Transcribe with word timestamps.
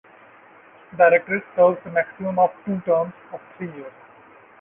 Directors 0.97 1.43
serve 1.55 1.77
a 1.85 1.89
maximum 1.91 2.39
of 2.39 2.49
two 2.65 2.81
terms 2.87 3.13
of 3.31 3.39
three 3.55 3.67
years. 3.73 3.93